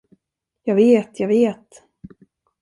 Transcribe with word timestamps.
Jag 0.63 0.75
vet, 0.75 1.19
jag 1.19 1.27
vet. 1.27 1.83